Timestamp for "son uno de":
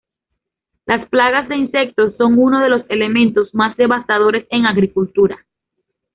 2.17-2.69